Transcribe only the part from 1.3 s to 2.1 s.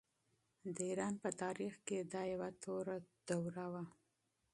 تاریخ کې